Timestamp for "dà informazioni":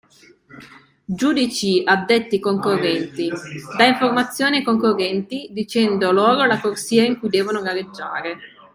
3.77-4.55